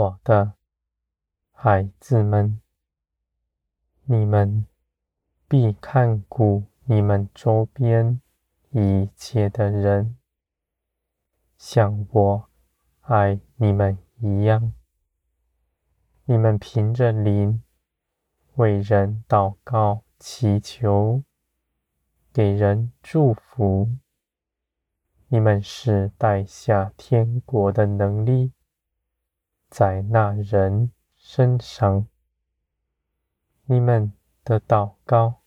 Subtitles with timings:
[0.00, 0.54] 我的
[1.52, 2.58] 孩子们，
[4.04, 4.64] 你们
[5.46, 8.18] 必看顾你们周边
[8.70, 10.16] 一切的人，
[11.58, 12.48] 像我
[13.02, 14.72] 爱你们一样。
[16.24, 17.62] 你们凭着灵
[18.54, 21.22] 为人祷告、祈求，
[22.32, 23.90] 给人祝福。
[25.28, 28.52] 你们是带下天国的能力，
[29.70, 32.06] 在那人身上。
[33.64, 34.12] 你们
[34.44, 35.42] 的祷告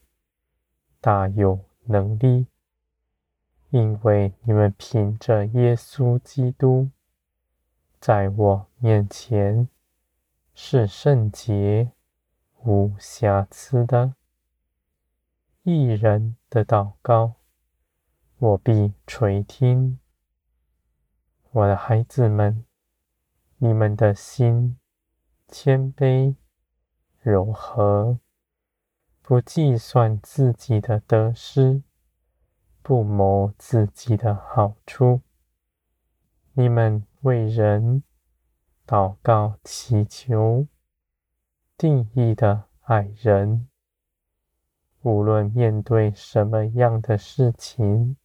[1.01, 2.47] 大有能力，
[3.69, 6.89] 因为你们凭着耶稣基督，
[7.99, 9.67] 在我面前
[10.55, 11.91] 是圣洁、
[12.63, 14.15] 无瑕疵的。
[15.63, 17.33] 一人的祷告，
[18.37, 19.99] 我必垂听。
[21.51, 22.65] 我的孩子们，
[23.65, 24.77] 你们的心
[25.47, 26.35] 谦卑。
[27.21, 28.19] 柔和，
[29.21, 31.81] 不计算自己的得失，
[32.81, 35.21] 不谋自己的好处。
[36.51, 38.03] 你们为人
[38.85, 40.67] 祷告祈求，
[41.77, 43.69] 定义的爱人。
[45.03, 48.17] 无论面对什么样的事情，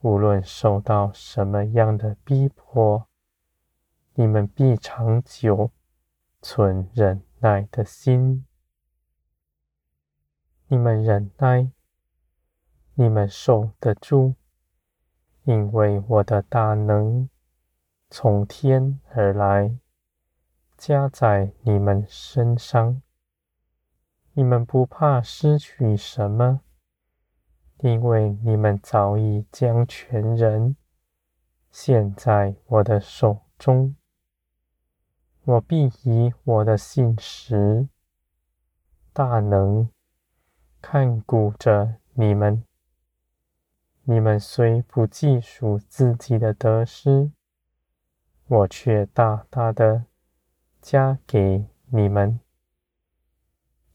[0.00, 3.06] 无论受到什么样的逼迫，
[4.14, 5.70] 你们必长久
[6.42, 8.44] 存忍耐的心，
[10.66, 11.70] 你们忍耐，
[12.94, 14.34] 你们受得住，
[15.44, 17.30] 因为我的大能
[18.10, 19.78] 从天而来，
[20.76, 23.00] 加在你们身上。
[24.34, 26.60] 你们不怕失去什么，
[27.78, 30.76] 因为你们早已将全人
[31.70, 33.96] 献在我的手中。
[35.44, 37.88] 我必以我的信实、
[39.12, 39.90] 大能
[40.80, 42.62] 看顾着你们。
[44.04, 47.32] 你们虽不计数自己的得失，
[48.46, 50.04] 我却大大的
[50.80, 52.38] 加给你们。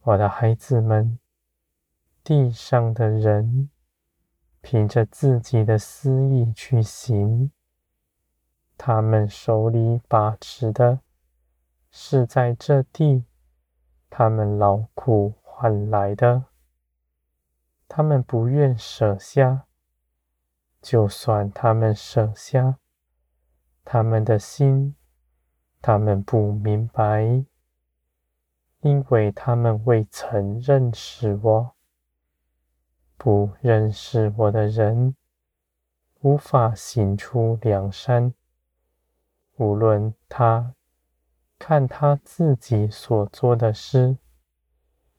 [0.02, 1.18] 我的孩子们，
[2.26, 3.70] 地上的人
[4.60, 7.52] 凭着自己的私意去行，
[8.78, 11.00] 他们手里把持的。
[12.00, 13.26] 是在这地，
[14.08, 16.46] 他们劳苦换来的。
[17.88, 19.66] 他们不愿舍下，
[20.80, 22.78] 就算他们舍下，
[23.84, 24.96] 他们的心，
[25.82, 27.44] 他们不明白，
[28.82, 31.72] 因为他们未曾认识我。
[33.18, 35.16] 不认识我的人，
[36.22, 38.36] 无法行出梁山，
[39.56, 40.76] 无论他。
[41.60, 44.18] 看他自己所做的事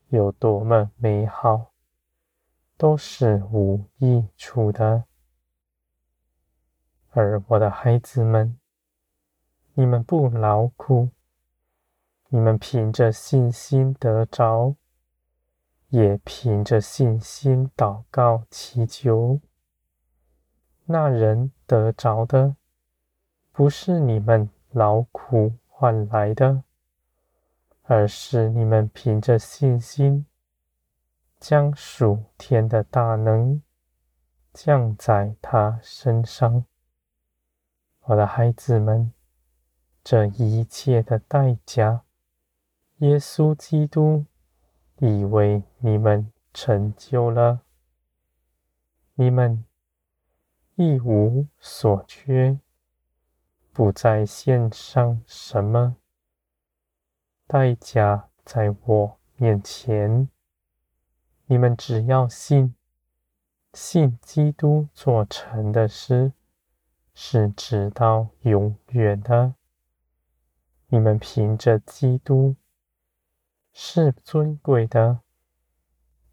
[0.08, 1.72] 有多么美好，
[2.76, 5.04] 都是无益处的。
[7.10, 8.58] 而我的孩子们，
[9.74, 11.10] 你们不劳苦，
[12.28, 14.76] 你们凭着信心得着，
[15.88, 19.40] 也凭着信心祷告祈求。
[20.86, 22.56] 那人得着的，
[23.52, 25.52] 不是你们劳苦。
[25.80, 26.64] 换来的，
[27.82, 30.26] 而是你们凭着信心，
[31.38, 33.62] 将属天的大能
[34.52, 36.64] 降在他身上。
[38.00, 39.12] 我的孩子们，
[40.02, 42.02] 这一切的代价，
[42.96, 44.24] 耶稣基督
[44.96, 47.60] 已为你们成就了，
[49.14, 49.64] 你们
[50.74, 52.58] 一无所缺。
[53.78, 55.94] 不再献上什么
[57.46, 60.28] 代价，在我面前，
[61.46, 62.74] 你们只要信，
[63.72, 66.32] 信基督做成的事
[67.14, 69.54] 是直到永远的。
[70.88, 72.56] 你们凭着基督
[73.72, 75.20] 是尊贵的，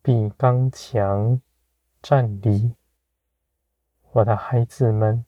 [0.01, 1.39] 比刚强
[2.01, 2.73] 站立。
[4.13, 5.23] 我的孩子们。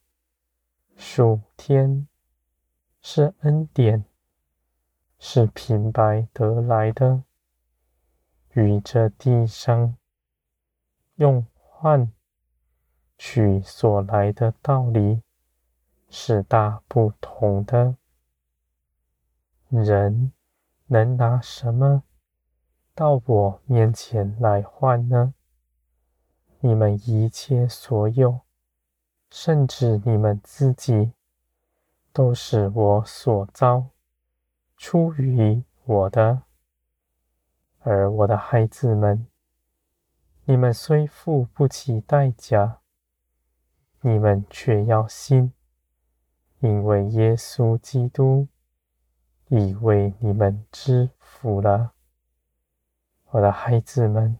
[0.97, 2.07] 属天
[3.01, 4.03] 是恩典，
[5.19, 7.23] 是平白得来的，
[8.53, 9.95] 与这地上
[11.15, 12.11] 用换
[13.15, 15.21] 取所来的道理
[16.09, 17.95] 是大不同的。
[19.69, 20.33] 人
[20.87, 22.03] 能拿什么
[22.95, 25.35] 到我面前来换呢？
[26.59, 28.46] 你们一切所有。
[29.29, 31.13] 甚至你们自己
[32.13, 33.89] 都是我所造，
[34.75, 36.43] 出于我的。
[37.79, 39.27] 而我的孩子们，
[40.45, 42.79] 你们虽付不起代价，
[44.01, 45.53] 你们却要信，
[46.59, 48.47] 因为耶稣基督
[49.47, 51.93] 已为你们支付了。
[53.31, 54.39] 我的孩子们，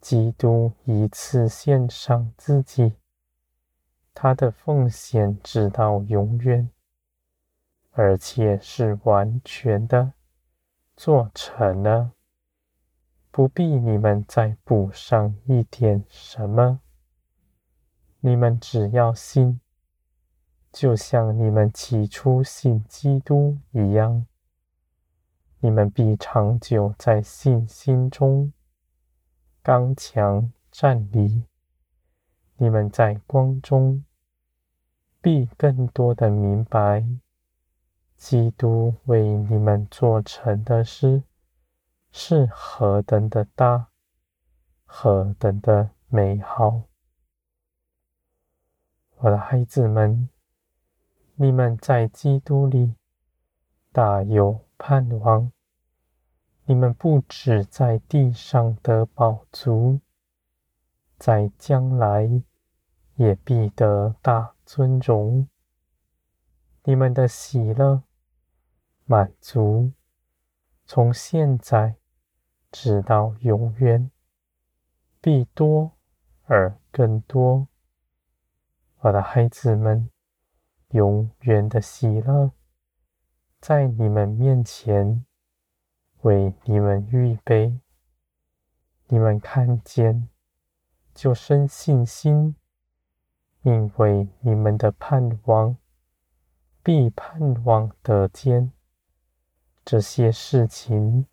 [0.00, 2.94] 基督一次献上自己，
[4.14, 6.70] 他的奉献直到永远，
[7.90, 10.12] 而且是完全的
[10.96, 12.12] 做成了，
[13.30, 16.80] 不必你们再补上一点什么。
[18.20, 19.60] 你们只要信，
[20.72, 24.26] 就像你们起初信基督一样。
[25.58, 28.52] 你们必长久在信心中
[29.62, 31.44] 刚强站立。
[32.56, 34.04] 你们在光中
[35.20, 37.04] 必更多的明白，
[38.16, 41.22] 基督为你们做成的事
[42.12, 43.88] 是何等的大，
[44.84, 46.82] 何等的美好。
[49.16, 50.28] 我的孩子们，
[51.34, 52.94] 你们在基督里
[53.90, 55.50] 大有盼望。
[56.66, 60.00] 你们不止在地上得宝足，
[61.18, 62.42] 在将来
[63.16, 65.48] 也必得大尊荣。
[66.84, 68.02] 你们的喜乐、
[69.04, 69.92] 满足，
[70.84, 71.96] 从现在
[72.70, 74.10] 直到永远，
[75.20, 75.92] 必多
[76.44, 77.68] 而更多。
[78.98, 80.10] 我的孩子们，
[80.90, 82.52] 永远的喜乐
[83.60, 85.24] 在你们面前。
[86.22, 87.78] 为你们预备，
[89.08, 90.30] 你们看见
[91.14, 92.56] 就生信心，
[93.62, 95.76] 因为你们的盼望
[96.82, 98.72] 必盼望得见。
[99.84, 101.26] 这些事情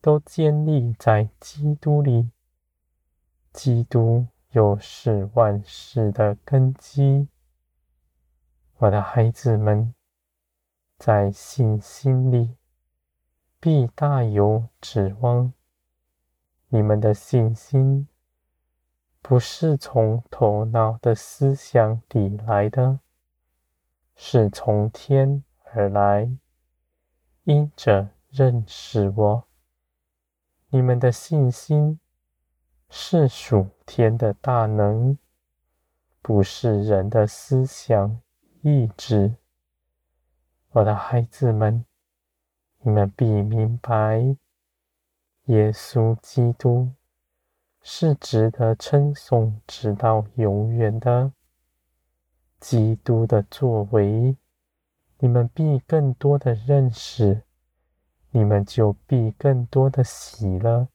[0.00, 2.30] 都建立在基督里，
[3.52, 7.28] 基督又是万事的根基。
[8.78, 9.94] 我的孩子们，
[10.98, 12.56] 在信心里。
[13.58, 15.52] 必大有指望。
[16.68, 18.06] 你们的信心
[19.28, 23.00] 不是从头脑的思想里来的，
[24.14, 26.30] 是从天而来，
[27.42, 29.44] 因着认识我。
[30.68, 31.98] 你们的信心
[32.88, 35.18] 是属天的大能，
[36.22, 38.20] 不是人的思想
[38.62, 39.34] 意志。
[40.70, 41.84] 我的孩子们。
[42.82, 44.36] 你们必明白，
[45.46, 46.92] 耶稣基督
[47.88, 51.30] 是值得称颂直到永远的。
[52.58, 54.36] 基督的作为，
[55.20, 57.44] 你们必更多的认识，
[58.32, 60.88] 你们就必更多的喜乐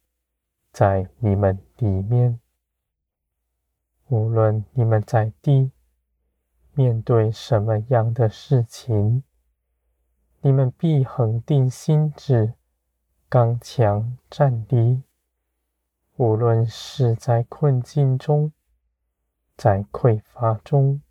[0.74, 2.42] 在你们里面。
[4.10, 5.72] 无论你们在地
[6.74, 9.24] 面对什么样的事情。
[10.42, 12.56] 你们必恒定心志，
[13.30, 15.04] 刚强站立。
[16.22, 18.54] 无论是在困境中，
[19.58, 21.02] 在匮乏中，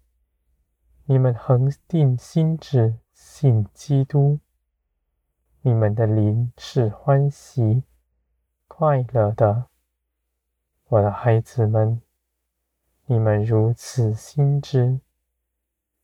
[1.06, 4.38] 你们恒定心志，信基督。
[5.62, 7.82] 你们的灵是欢喜
[8.68, 9.66] 快乐的，
[10.86, 12.00] 我的孩子们，
[13.06, 15.00] 你们如此心知，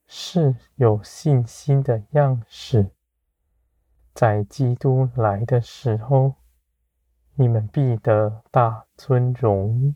[0.08, 2.90] 是有信心的样式。
[4.12, 6.34] 在基督来的时候，
[7.38, 9.94] 你们必得大尊荣。